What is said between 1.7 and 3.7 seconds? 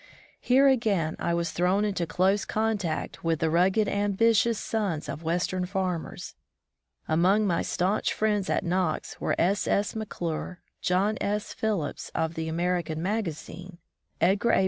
into close contact with the